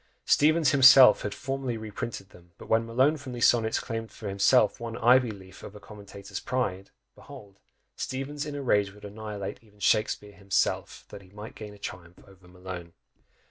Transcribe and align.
Steevens 0.25 0.71
himself 0.71 1.21
had 1.21 1.31
formerly 1.31 1.77
reprinted 1.77 2.29
them, 2.31 2.53
but 2.57 2.67
when 2.67 2.87
Malone 2.87 3.17
from 3.17 3.33
these 3.33 3.47
sonnets 3.47 3.79
claimed 3.79 4.11
for 4.11 4.27
himself 4.27 4.79
one 4.79 4.97
ivy 4.97 5.29
leaf 5.29 5.61
of 5.61 5.75
a 5.75 5.79
commentator's 5.79 6.39
pride, 6.39 6.89
behold, 7.13 7.59
Steevens 7.95 8.43
in 8.47 8.55
a 8.55 8.63
rage 8.63 8.91
would 8.93 9.05
annihilate 9.05 9.59
even 9.61 9.79
Shakspeare 9.79 10.33
himself, 10.33 11.05
that 11.09 11.21
he 11.21 11.29
might 11.29 11.53
gain 11.53 11.75
a 11.75 11.77
triumph 11.77 12.17
over 12.27 12.47
Malone! 12.47 12.93